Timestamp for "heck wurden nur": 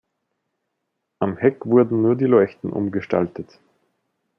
1.37-2.15